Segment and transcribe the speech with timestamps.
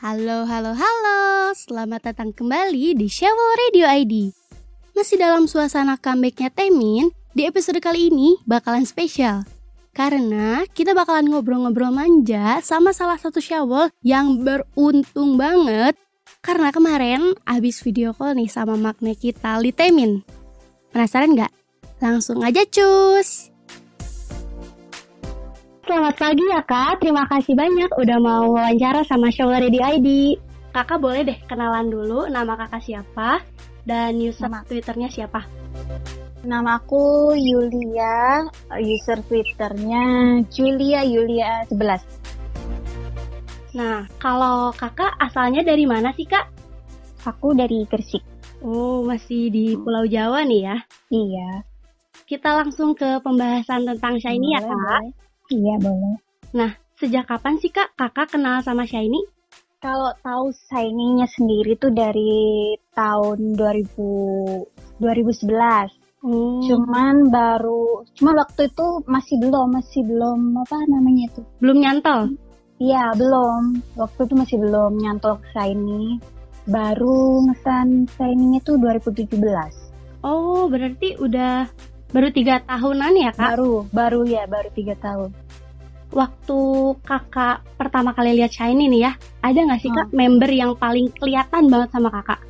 [0.00, 1.52] Halo, halo, halo.
[1.52, 4.32] Selamat datang kembali di Shawo Radio ID.
[4.96, 9.44] Masih dalam suasana comebacknya Temin, di episode kali ini bakalan spesial.
[9.92, 16.00] Karena kita bakalan ngobrol-ngobrol manja sama salah satu Syawol yang beruntung banget
[16.40, 20.24] karena kemarin abis video call nih sama makne kita Li Temin.
[20.96, 21.52] Penasaran nggak?
[22.00, 23.49] Langsung aja cus!
[25.80, 30.36] Selamat pagi ya kak, terima kasih banyak udah mau wawancara sama Show Ready ID.
[30.76, 33.40] Kakak boleh deh kenalan dulu nama kakak siapa
[33.88, 34.60] dan user nama.
[34.68, 35.48] Twitternya siapa?
[36.44, 38.44] Nama aku Yulia,
[38.76, 40.04] user Twitternya
[40.52, 43.72] Julia Yulia 11.
[43.72, 46.44] Nah, kalau kakak asalnya dari mana sih kak?
[47.24, 48.20] Aku dari Gresik.
[48.60, 50.76] Oh, masih di Pulau Jawa nih ya?
[51.08, 51.64] Iya.
[52.28, 54.76] Kita langsung ke pembahasan tentang Shiny ya kak?
[54.76, 55.29] Boleh.
[55.50, 56.16] Iya boleh.
[56.54, 56.70] Nah,
[57.02, 59.18] sejak kapan sih kak kakak kenal sama Shiny?
[59.82, 65.90] Kalau tahu Shiny-nya sendiri tuh dari tahun 2000 2011.
[66.20, 66.60] Hmm.
[66.68, 71.40] Cuman baru, cuma waktu itu masih belum, masih belum apa namanya itu?
[71.64, 72.36] Belum nyantol?
[72.76, 73.80] Iya belum.
[73.96, 76.20] Waktu itu masih belum nyantol ke Shiny.
[76.68, 79.32] Baru ngesan Shiny-nya tuh 2017.
[80.20, 81.64] Oh berarti udah
[82.10, 83.54] Baru tiga tahunan ya kak?
[83.54, 85.30] Baru, baru ya, baru tiga tahun.
[86.10, 86.58] Waktu
[87.06, 89.12] kakak pertama kali lihat Shiny nih ya,
[89.46, 90.18] ada nggak sih kak hmm.
[90.18, 92.42] member yang paling kelihatan banget sama kakak?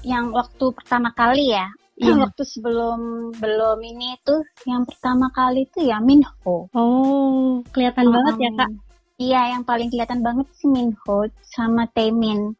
[0.00, 1.68] Yang waktu pertama kali ya?
[2.00, 2.16] Iya.
[2.16, 3.00] Waktu sebelum
[3.36, 6.72] belum ini tuh, yang pertama kali tuh ya Minho.
[6.72, 8.70] Oh, kelihatan um, banget ya kak?
[9.20, 12.56] Iya, yang paling kelihatan banget sih Minho sama Taemin.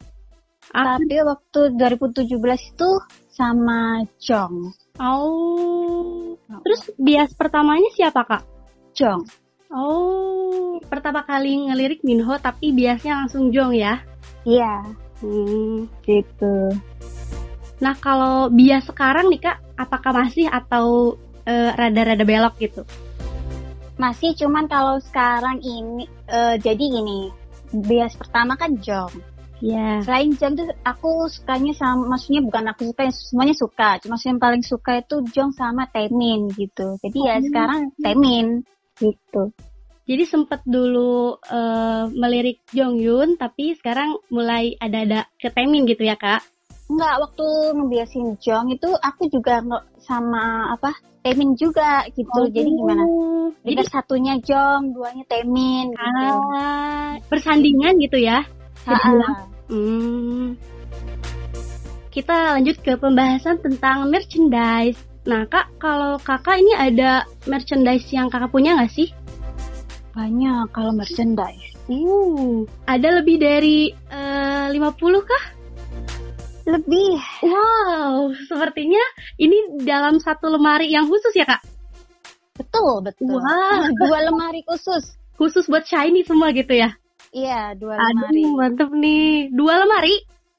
[0.77, 1.01] Ah.
[1.01, 2.37] Tapi waktu 2017
[2.77, 2.89] itu
[3.33, 4.77] sama Jong.
[5.01, 6.00] Oh.
[6.51, 8.43] Terus bias pertamanya siapa kak?
[8.99, 9.23] Jong.
[9.71, 10.83] Oh.
[10.91, 14.03] Pertama kali ngelirik Minho tapi biasnya langsung Jong ya?
[14.43, 14.83] Iya.
[15.23, 16.75] Hmm, gitu.
[17.79, 21.15] Nah kalau bias sekarang nih kak, apakah masih atau
[21.47, 22.83] rada rada-rada belok gitu?
[24.01, 27.29] Masih, cuman kalau sekarang ini uh, jadi gini,
[27.75, 29.13] bias pertama kan Jong.
[29.61, 30.01] Yeah.
[30.09, 33.89] Selain jam tuh aku sukanya sama, maksudnya bukan aku suka, semuanya suka.
[34.01, 36.97] Cuma yang paling suka itu Jong sama Temin gitu.
[37.05, 37.45] Jadi ya oh.
[37.45, 38.65] sekarang Temin
[38.97, 39.53] gitu.
[40.11, 46.17] Jadi sempet dulu uh, melirik Jong Yun, tapi sekarang mulai ada-ada ke Temin gitu ya
[46.19, 46.43] kak?
[46.91, 47.47] Enggak, waktu
[47.79, 49.63] ngebiasin Jong itu aku juga
[50.03, 50.91] sama apa
[51.21, 52.41] Temin juga gitu.
[52.43, 52.49] Oh.
[52.49, 53.05] Jadi gimana?
[53.63, 55.93] Jadi satunya Jong, duanya Temin.
[55.93, 56.29] Gitu.
[56.57, 58.43] Ah, persandingan gitu ya?
[59.71, 60.57] Hmm.
[62.11, 64.99] Kita lanjut ke pembahasan tentang merchandise.
[65.29, 69.15] Nah, Kak, kalau Kakak ini ada merchandise yang Kakak punya nggak sih?
[70.17, 71.71] Banyak kalau merchandise.
[71.91, 75.45] Uh, ada lebih dari uh, 50 kah?
[76.67, 77.19] Lebih.
[77.47, 79.03] Wow, sepertinya
[79.39, 81.63] ini dalam satu lemari yang khusus ya, Kak?
[82.59, 83.39] Betul, betul.
[83.39, 83.91] Wah, wow.
[84.03, 85.15] dua lemari khusus.
[85.39, 86.95] Khusus buat shiny semua gitu ya?
[87.31, 88.43] Iya, dua lemari.
[88.43, 89.55] Aduh, mantep nih.
[89.55, 90.15] Dua lemari?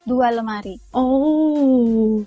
[0.08, 0.76] Dua lemari.
[0.96, 2.24] Oh,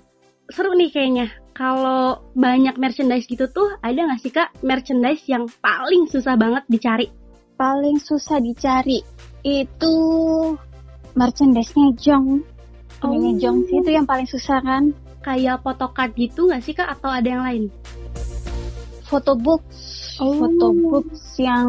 [0.53, 1.33] seru nih kayaknya.
[1.55, 7.07] Kalau banyak merchandise gitu tuh, ada nggak sih kak merchandise yang paling susah banget dicari?
[7.57, 9.01] Paling susah dicari
[9.41, 9.95] itu
[11.17, 12.43] merchandise-nya Jong.
[13.01, 13.15] Oh.
[13.15, 14.93] Ini Jong sih itu yang paling susah kan?
[15.25, 17.63] Kayak photocard gitu nggak sih kak atau ada yang lain?
[19.09, 20.19] Photobooks.
[20.21, 20.37] Oh.
[20.37, 21.65] Photobooks yang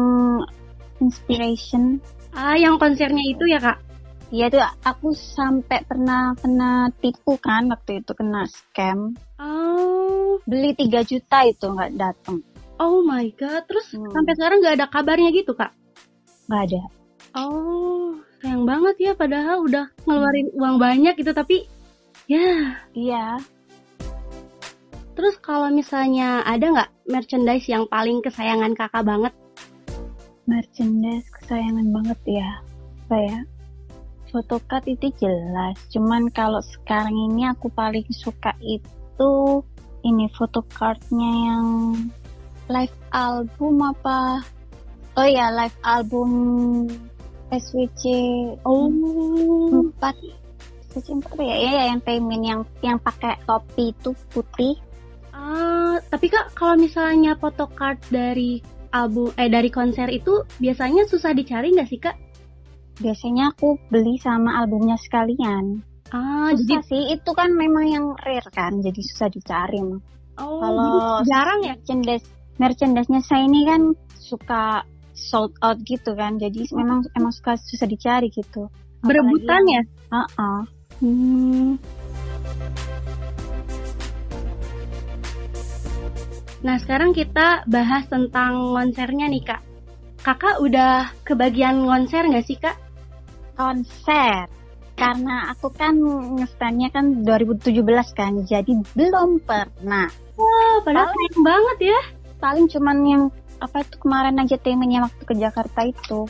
[1.01, 2.03] inspiration
[2.37, 3.81] Ah, yang konsernya itu ya kak?
[4.29, 9.17] Iya tuh aku sampai pernah kena tipu kan waktu itu kena scam.
[9.41, 10.37] Oh.
[10.45, 12.45] Beli 3 juta itu nggak datang.
[12.77, 14.13] Oh my god, terus hmm.
[14.13, 15.73] sampai sekarang nggak ada kabarnya gitu kak?
[16.45, 16.81] Nggak ada.
[17.33, 21.65] Oh, sayang banget ya padahal udah ngeluarin uang banyak gitu tapi
[22.29, 22.77] ya.
[22.93, 23.41] Iya.
[25.17, 29.33] Terus kalau misalnya ada nggak merchandise yang paling kesayangan kakak banget?
[30.47, 32.49] Merchandise kesayangan banget ya.
[33.11, 33.43] Saya
[34.31, 35.75] photocard itu jelas.
[35.91, 39.63] Cuman kalau sekarang ini aku paling suka itu
[40.07, 41.67] ini photocardnya yang
[42.71, 44.43] live album apa?
[45.19, 46.31] Oh ya live album
[47.51, 48.03] SWC
[48.63, 48.87] oh.
[48.87, 49.99] 4
[50.95, 51.55] SWC 4 ya?
[51.55, 54.79] Ya yang payment yang yang pakai topi itu putih.
[55.37, 58.59] Uh, tapi kak kalau misalnya photocard dari
[59.05, 62.17] album eh dari konser itu biasanya susah dicari nggak sih kak?
[62.97, 65.85] Biasanya aku beli sama albumnya sekalian.
[66.09, 66.89] Ah, susah jadi...
[66.89, 69.79] sih itu kan memang yang rare kan, jadi susah dicari.
[70.37, 72.25] Oh, kalau jarang ya merchandise
[72.57, 73.81] merchandise-nya saya ini kan
[74.17, 74.81] suka
[75.13, 78.69] sold out gitu kan, jadi memang emang suka susah dicari gitu.
[79.05, 80.61] berebutan ya uh -uh.
[81.03, 81.77] hmm.
[86.65, 89.61] Nah sekarang kita bahas tentang konsernya nih kak.
[90.25, 92.73] Kakak udah kebagian konser nggak sih kak?
[93.57, 94.49] Konser,
[94.97, 95.93] karena aku kan
[96.41, 97.85] ngestannya kan 2017
[98.17, 100.09] kan, jadi belum pernah.
[100.37, 101.99] Wah, padahal keren banget ya.
[102.41, 103.23] Paling cuman yang
[103.61, 106.25] apa itu kemarin aja temennya waktu ke Jakarta itu.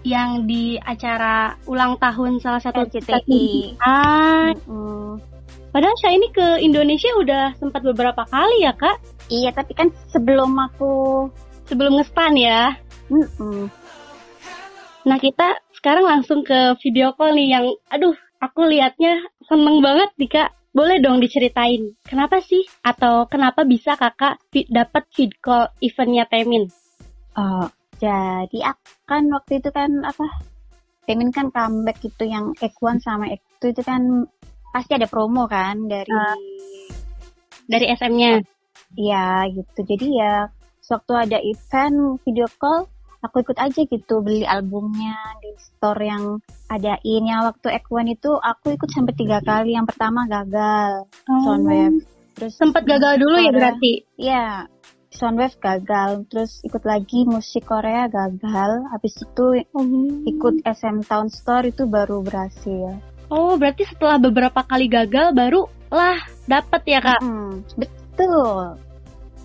[0.00, 3.76] Yang di acara ulang tahun salah satu RCTI.
[3.84, 5.08] Ah, mm -hmm.
[5.70, 8.96] Padahal saya ini ke Indonesia udah sempat beberapa kali ya kak.
[9.30, 11.26] Iya, tapi kan sebelum aku
[11.70, 12.74] sebelum ngestan ya.
[13.06, 13.60] Mm -mm.
[15.06, 18.12] Nah kita sekarang langsung ke video call nih yang, aduh,
[18.42, 20.50] aku liatnya seneng banget nih kak.
[20.70, 24.38] Boleh dong diceritain, kenapa sih atau kenapa bisa kakak
[24.70, 26.70] dapat feed call eventnya Temin?
[27.34, 27.66] Oh,
[27.98, 28.70] jadi
[29.02, 30.30] kan waktu itu kan apa?
[31.10, 34.30] Temin kan comeback itu yang X1 sama X2 itu kan
[34.70, 36.38] pasti ada promo kan dari uh,
[37.66, 38.38] dari SM-nya.
[38.96, 39.78] Iya gitu.
[39.86, 40.50] Jadi ya
[40.90, 42.90] waktu ada event video call
[43.20, 45.14] aku ikut aja gitu beli albumnya
[45.44, 46.24] di store yang
[46.72, 47.22] adain.
[47.24, 49.76] Yang waktu X1 itu aku ikut sampai tiga kali.
[49.76, 51.06] Yang pertama gagal.
[51.28, 51.40] Oh.
[51.44, 52.00] Soundwave.
[52.34, 53.92] Terus sempat gagal dulu ya berarti?
[54.16, 54.46] Iya.
[55.12, 56.24] Soundwave gagal.
[56.32, 58.88] Terus ikut lagi musik Korea gagal.
[58.88, 59.46] Habis itu
[59.76, 59.84] oh.
[60.24, 62.96] ikut SM Town Store itu baru berhasil.
[63.30, 66.18] Oh berarti setelah beberapa kali gagal baru lah
[66.50, 67.22] dapat ya kak?
[67.22, 67.99] Hmm, betul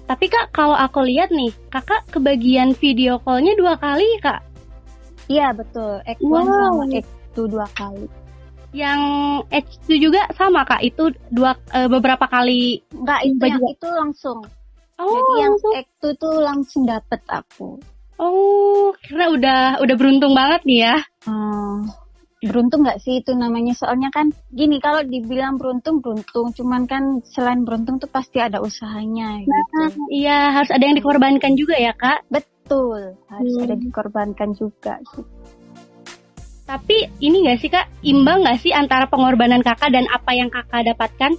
[0.05, 4.45] tapi kak, kalau aku lihat nih, kakak kebagian video callnya dua kali kak?
[5.25, 6.45] Iya betul, X1 wow.
[6.45, 8.05] sama X2 dua kali.
[8.69, 9.01] Yang
[9.49, 12.85] X2 juga sama kak, itu dua e, beberapa kali?
[12.93, 14.39] Enggak, itu yang itu langsung.
[15.01, 15.73] Oh, Jadi yang langsung.
[15.73, 17.69] X2 tuh langsung dapet aku.
[18.21, 20.97] Oh, karena udah udah beruntung banget nih ya.
[21.25, 21.89] Hmm,
[22.45, 23.73] beruntung nggak sih itu namanya?
[23.73, 26.53] Soalnya kan gini kalau dibilang beruntung beruntung.
[26.53, 29.81] Cuman kan selain beruntung tuh pasti ada usahanya gitu.
[29.81, 32.23] Nah, iya harus ada yang dikorbankan juga ya kak.
[32.29, 33.65] Betul harus hmm.
[33.65, 35.21] ada dikorbankan juga gitu.
[36.65, 37.85] tapi ini nggak sih kak?
[38.01, 41.37] Imbang nggak sih antara pengorbanan kakak dan apa yang kakak dapatkan?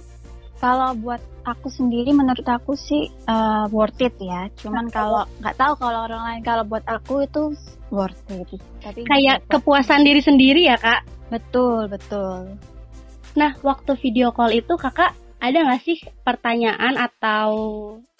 [0.57, 4.51] Kalau buat aku sendiri menurut aku sih uh, worth it ya.
[4.59, 7.55] Cuman kalau nggak tahu kalau orang lain kalau buat aku itu
[7.87, 8.59] worth it.
[8.83, 11.07] Tapi kayak kepuasan diri sendiri ya kak.
[11.31, 12.59] Betul betul.
[13.39, 17.49] Nah waktu video call itu kakak ada nggak sih pertanyaan atau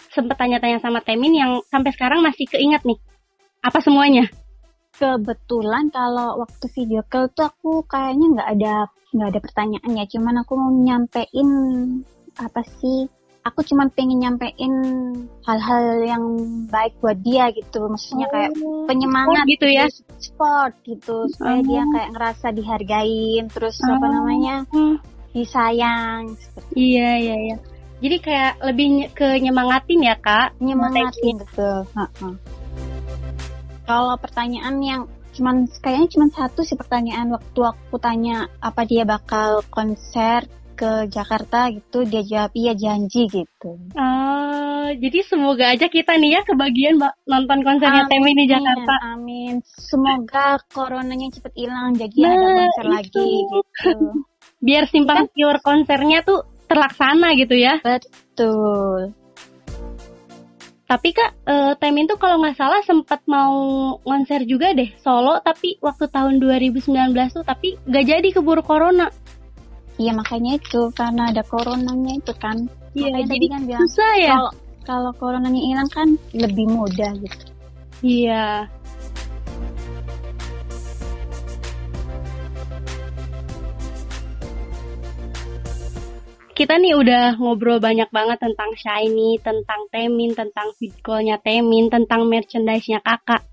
[0.08, 2.98] sempet tanya-tanya sama Temin yang sampai sekarang masih keinget nih?
[3.60, 4.30] Apa semuanya?
[4.96, 8.74] Kebetulan kalau waktu video call tuh aku kayaknya nggak ada
[9.08, 11.50] nggak ada pertanyaan ya, cuman aku mau nyampein
[12.38, 13.10] apa sih
[13.44, 14.74] aku cuma pengen nyampein
[15.46, 16.24] hal-hal yang
[16.68, 17.88] baik buat dia gitu.
[17.88, 18.52] Maksudnya oh, kayak
[18.90, 19.86] penyemangat gitu ya?
[20.18, 21.26] sport gitu.
[21.34, 21.66] Supaya oh.
[21.66, 23.44] dia kayak ngerasa dihargain.
[23.50, 23.94] Terus oh.
[23.94, 24.56] apa namanya?
[24.72, 24.96] Hmm.
[25.28, 26.24] disayang
[26.72, 27.56] iya iya iya.
[27.98, 30.56] Jadi kayak lebih ke nyemangatin ya kak?
[30.58, 31.84] Nyemangatin betul.
[33.84, 35.02] Kalau pertanyaan yang
[35.38, 40.46] cuman kayaknya cuma satu sih pertanyaan waktu aku tanya apa dia bakal konser
[40.78, 43.70] ke Jakarta gitu dia jawab iya janji gitu.
[43.98, 49.18] Uh, jadi semoga aja kita nih ya kebagian nonton konsernya Temi di Jakarta.
[49.18, 49.58] Amin.
[49.66, 52.94] Semoga coronanya cepet hilang jadi nah, ada konser itu.
[52.94, 54.06] lagi gitu.
[54.62, 55.30] Biar simpang kan?
[55.34, 57.82] siur konsernya tuh terlaksana gitu ya.
[57.82, 59.18] Betul.
[60.88, 63.52] Tapi kak, uh, Temin tuh kalau nggak salah sempat mau
[64.00, 69.12] konser juga deh solo, tapi waktu tahun 2019 tuh, tapi nggak jadi keburu corona.
[69.98, 72.70] Iya makanya itu karena ada coronanya itu kan.
[72.94, 74.30] Iya jadi kan bilang susah ya.
[74.38, 74.52] Kalau
[74.86, 77.44] kalau coronanya hilang kan lebih mudah gitu.
[78.06, 78.70] Iya.
[86.54, 92.98] Kita nih udah ngobrol banyak banget tentang Shiny, tentang Temin, tentang vidcall-nya Temin, tentang merchandise-nya
[92.98, 93.46] kakak.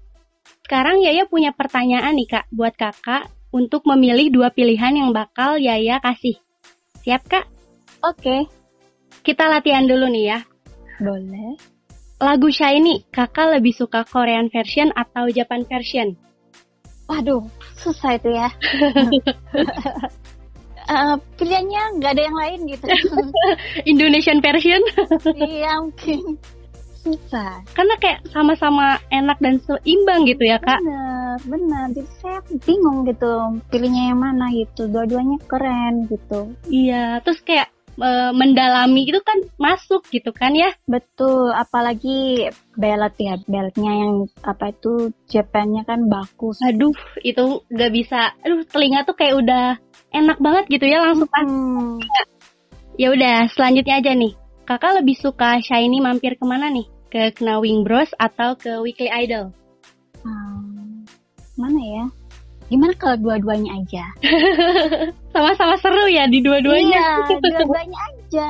[0.66, 6.04] Sekarang Yaya punya pertanyaan nih kak, buat kakak untuk memilih dua pilihan yang bakal Yaya
[6.04, 6.36] kasih.
[7.08, 7.48] Siap, Kak?
[8.04, 8.20] Oke.
[8.20, 8.42] Okay.
[9.24, 10.40] Kita latihan dulu nih ya.
[11.00, 11.56] Boleh.
[12.20, 16.20] Lagu Shiny, kakak lebih suka Korean version atau Japan version?
[17.08, 17.48] Waduh,
[17.80, 18.50] susah itu ya.
[20.92, 22.86] uh, pilihannya nggak ada yang lain gitu.
[23.92, 24.82] Indonesian version?
[25.38, 26.36] iya mungkin
[27.06, 27.62] susah.
[27.78, 30.82] Karena kayak sama-sama enak dan seimbang gitu ya kak.
[30.82, 31.86] Bener, bener.
[31.94, 34.90] Jadi saya bingung gitu pilihnya yang mana gitu.
[34.90, 36.50] Dua-duanya keren gitu.
[36.66, 37.70] Iya, terus kayak
[38.00, 44.72] e, mendalami itu kan masuk gitu kan ya betul apalagi belt ya beltnya yang apa
[44.76, 49.66] itu Japannya kan bagus aduh itu nggak bisa aduh telinga tuh kayak udah
[50.12, 52.00] enak banget gitu ya langsung hmm.
[53.00, 54.34] ya udah selanjutnya aja nih
[54.66, 59.56] kakak lebih suka shiny mampir ke mana nih ke Knowing Bros atau ke Weekly Idol
[60.28, 61.08] hmm,
[61.56, 62.06] mana ya
[62.66, 64.06] Gimana kalau dua-duanya aja?
[65.34, 67.30] Sama-sama seru ya di dua-duanya.
[67.30, 68.50] Iya, dua-duanya aja.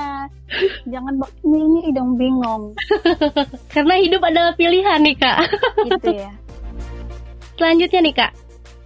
[0.88, 2.64] Jangan milih-milih dong bingung.
[3.76, 5.38] Karena hidup adalah pilihan nih kak.
[5.84, 6.32] Gitu ya.
[7.60, 8.32] Selanjutnya nih kak,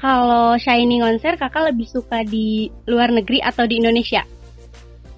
[0.01, 4.25] kalau Shiny konser kakak lebih suka di luar negeri atau di Indonesia?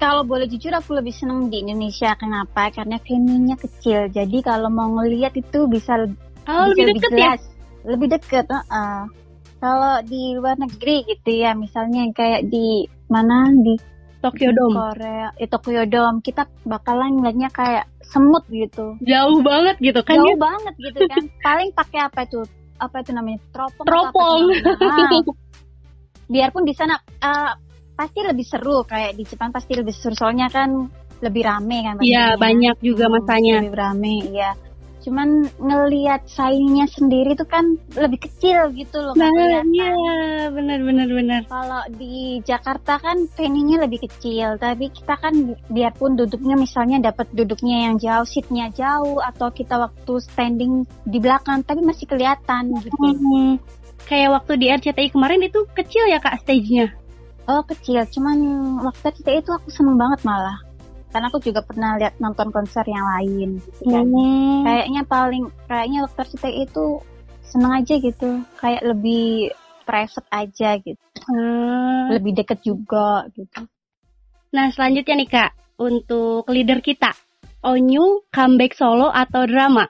[0.01, 2.17] Kalau boleh jujur aku lebih seneng di Indonesia.
[2.17, 2.74] Kenapa?
[2.74, 4.10] Karena venue-nya kecil.
[4.10, 6.10] Jadi kalau mau ngelihat itu bisa,
[6.50, 7.17] oh, bisa lebih deket ya?
[7.38, 7.41] jelas.
[7.46, 7.86] Ya?
[7.86, 8.46] Lebih deket.
[8.50, 9.22] Uh -uh
[9.62, 13.77] kalau di luar negeri gitu ya, misalnya kayak di mana di
[14.17, 14.74] Tokyo Dome.
[14.74, 18.98] Korea, di Tokyo Dome, kita bakalan ngeliatnya kayak semut gitu.
[19.05, 20.17] Jauh banget gitu kan?
[20.17, 20.38] Jauh ya?
[20.41, 21.24] banget gitu kan.
[21.46, 22.41] Paling pakai apa itu?
[22.81, 23.38] Apa itu namanya?
[23.53, 23.86] Teropong.
[23.86, 24.41] Teropong.
[24.81, 25.10] Nah,
[26.34, 27.53] biarpun di sana uh,
[28.01, 30.17] pasti lebih seru kayak di Jepang pasti lebih seru.
[30.17, 30.89] Soalnya kan
[31.22, 31.96] lebih rame kan.
[32.01, 33.55] Iya banyak juga hmm, masanya.
[33.62, 34.51] Lebih rame, iya.
[35.01, 39.34] Cuman ngelihat saingnya sendiri tuh kan lebih kecil gitu loh nah
[39.65, 41.41] iya benar benar benar.
[41.50, 47.89] Kalau di Jakarta kan venue lebih kecil tapi kita kan biarpun duduknya misalnya dapat duduknya
[47.89, 52.93] yang jauh seatnya jauh atau kita waktu standing di belakang tapi masih kelihatan gitu.
[52.93, 53.58] Hmm,
[54.05, 57.00] kayak waktu di RCTI kemarin itu kecil ya kak stage-nya
[57.48, 58.04] oh kecil.
[58.10, 58.38] Cuman
[58.84, 60.58] waktu RCTI itu aku seneng banget malah.
[61.12, 64.08] Karena aku juga pernah lihat nonton konser yang lain gitu kan.
[64.08, 64.64] Hmm.
[64.64, 66.86] kayaknya paling kayaknya dokter Cita itu
[67.44, 68.30] seneng aja gitu.
[68.56, 69.52] Kayak lebih
[69.84, 71.04] private aja gitu.
[71.22, 72.16] Hmm.
[72.16, 73.68] lebih deket juga gitu.
[74.56, 75.52] Nah selanjutnya nih kak.
[75.82, 77.12] Untuk leader kita.
[77.62, 79.86] Onyu comeback solo atau drama?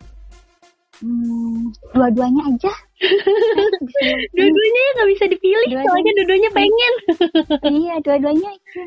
[1.00, 2.72] Hmm, dua-duanya aja.
[4.38, 6.93] dua-duanya ya nggak bisa dipilih, dua soalnya dua-duanya pengen.
[7.81, 8.84] iya, dua-duanya aja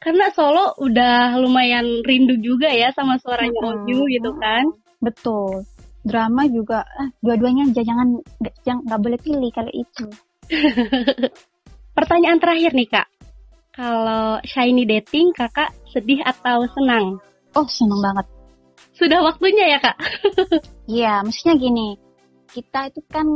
[0.00, 3.68] karena Solo udah lumayan rindu juga ya sama suaranya hmm.
[3.84, 4.64] Oju gitu kan.
[5.04, 5.68] Betul.
[6.00, 8.16] Drama juga ah, dua-duanya jangan
[8.64, 10.08] jangan nggak boleh pilih kalau itu.
[11.96, 13.06] Pertanyaan terakhir nih kak,
[13.76, 17.20] kalau shiny dating kakak sedih atau senang?
[17.52, 18.26] Oh senang banget.
[18.96, 19.96] Sudah waktunya ya kak?
[20.88, 22.00] Iya, maksudnya gini,
[22.50, 23.26] kita itu kan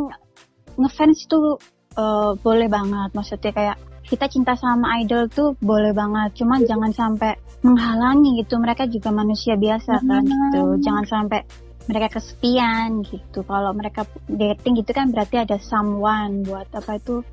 [0.74, 1.58] ngefans itu
[1.98, 6.36] uh, boleh banget, maksudnya kayak kita cinta sama idol tuh boleh banget.
[6.44, 8.60] Cuma jangan sampai menghalangi gitu.
[8.60, 10.60] Mereka juga manusia biasa kan gitu.
[10.84, 11.40] Jangan sampai
[11.88, 13.40] mereka kesepian gitu.
[13.44, 17.24] Kalau mereka dating gitu kan berarti ada someone buat apa itu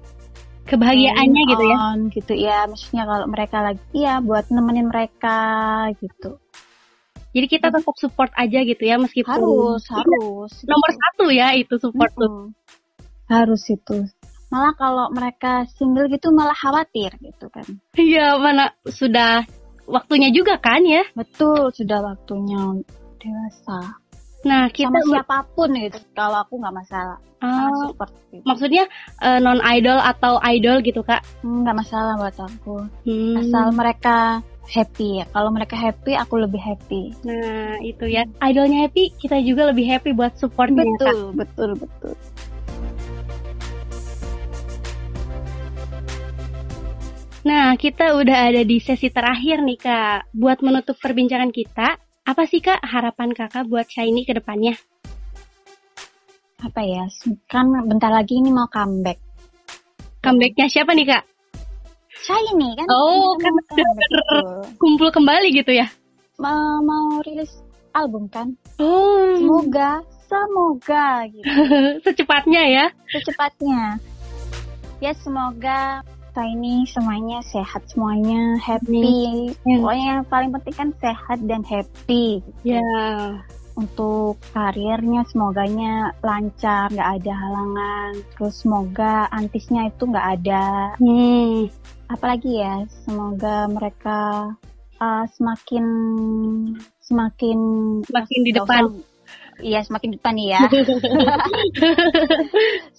[0.67, 1.77] kebahagiaannya gitu ya?
[2.15, 2.33] gitu.
[2.39, 5.39] Ya maksudnya kalau mereka lagi ya buat nemenin mereka
[6.00, 6.39] gitu
[7.31, 10.51] jadi kita tetap support aja gitu ya meskipun harus harus.
[10.67, 12.27] nomor satu ya itu support mm -hmm.
[12.27, 12.61] tuh
[13.31, 13.97] harus itu.
[14.51, 17.63] Malah kalau mereka single gitu malah khawatir gitu kan.
[17.95, 19.47] Iya mana sudah
[19.88, 21.07] waktunya juga kan ya.
[21.15, 22.83] Betul sudah waktunya
[23.15, 23.95] dewasa.
[24.43, 27.17] Nah kita sama siapa pun gitu kalau aku nggak masalah.
[27.41, 28.45] Oh, support gitu.
[28.45, 28.85] maksudnya
[29.17, 31.25] uh, eh, non idol atau idol gitu kak?
[31.41, 32.85] Hmm, nggak masalah buat aku.
[33.07, 33.41] Hmm.
[33.41, 35.25] asal mereka happy ya.
[35.32, 37.15] Kalau mereka happy, aku lebih happy.
[37.25, 38.27] Nah, itu ya.
[38.44, 40.86] Idolnya happy, kita juga lebih happy buat supportnya.
[40.86, 42.13] Betul, betul, betul.
[47.41, 50.30] Nah, kita udah ada di sesi terakhir nih, Kak.
[50.30, 54.77] Buat menutup perbincangan kita, apa sih, Kak, harapan Kakak buat Shiny ke depannya?
[56.62, 57.10] Apa ya,
[57.50, 59.18] kan bentar lagi ini mau comeback.
[60.22, 61.30] Comebacknya siapa nih, Kak?
[62.22, 62.86] Shiny kan.
[62.90, 63.54] Oh, kan
[64.78, 65.90] kumpul kembali gitu ya?
[66.38, 67.62] Mau, mau rilis
[67.94, 68.54] album kan?
[68.78, 69.38] Oh.
[69.38, 71.46] Semoga, semoga gitu.
[72.06, 72.86] Secepatnya ya?
[73.10, 73.98] Secepatnya.
[75.01, 76.06] Ya, semoga
[76.40, 79.84] ini semuanya sehat semuanya happy hmm.
[79.84, 83.44] pokoknya yang paling penting kan sehat dan happy ya yeah.
[83.75, 90.66] Untuk karirnya semoganya lancar nggak ada halangan terus semoga antisnya itu nggak ada
[91.00, 91.72] hmm.
[92.12, 94.51] apalagi ya semoga mereka
[95.01, 95.86] uh, semakin
[97.01, 97.60] semakin
[98.08, 98.84] semakin di depan
[99.62, 100.58] Iya semakin depan ya.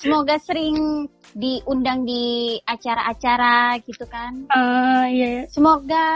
[0.01, 4.47] Semoga sering diundang di acara-acara gitu kan.
[4.47, 5.43] Uh, iya.
[5.51, 6.07] Semoga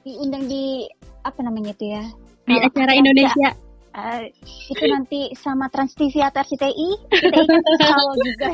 [0.00, 0.88] diundang di
[1.20, 2.08] apa namanya itu ya?
[2.50, 3.50] Di Kalo acara Indonesia.
[3.90, 4.22] Uh,
[4.70, 8.46] itu nanti sama Trans TV atau RCTI, kita kan juga.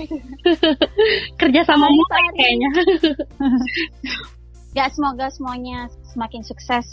[1.36, 2.70] Kerja sama mulai kayaknya.
[4.72, 6.88] ya semoga semuanya semakin sukses.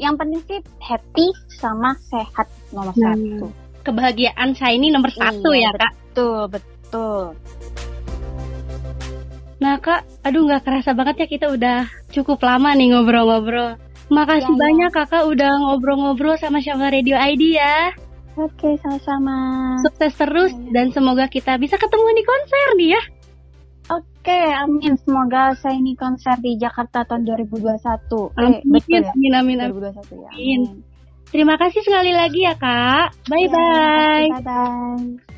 [0.00, 1.26] Yang penting sih happy
[1.56, 3.48] sama sehat nomor nah, satu.
[3.84, 5.92] kebahagiaan saya ini nomor satu iya, ya kak.
[5.92, 7.22] betul betul.
[9.60, 14.60] Nah kak aduh nggak kerasa banget ya kita udah cukup lama nih ngobrol-ngobrol makasih ya,
[14.60, 14.96] banyak ya.
[15.02, 17.90] kakak udah ngobrol-ngobrol sama Syama Radio ID ya
[18.36, 19.36] Oke, sama-sama.
[19.80, 20.68] Sukses terus ya.
[20.76, 23.02] dan semoga kita bisa ketemu di konser nih ya.
[23.96, 24.92] Oke, amin.
[25.00, 28.36] Semoga saya ini konser di Jakarta tahun 2021.
[28.36, 29.12] Amin, eh, betul ya?
[29.16, 29.88] amin, amin, amin.
[29.88, 30.30] 2021 ya.
[30.36, 30.60] Amin.
[31.32, 33.24] Terima kasih sekali lagi ya, Kak.
[33.24, 34.26] Bye-bye.
[34.28, 35.35] Ya, bye-bye.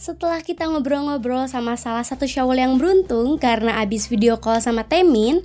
[0.00, 5.44] Setelah kita ngobrol-ngobrol sama salah satu syawal yang beruntung karena abis video call sama Temin,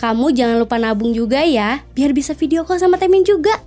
[0.00, 3.60] kamu jangan lupa nabung juga ya, biar bisa video call sama Temin juga.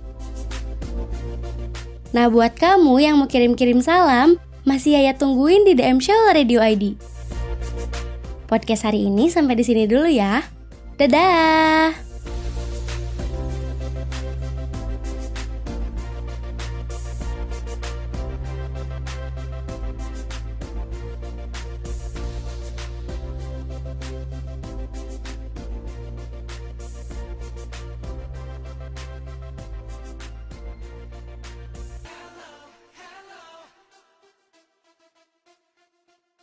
[2.10, 4.34] Nah buat kamu yang mau kirim-kirim salam,
[4.66, 6.98] masih Yaya tungguin di DM Show Radio ID.
[8.50, 10.42] Podcast hari ini sampai di sini dulu ya.
[10.98, 12.03] Dadah!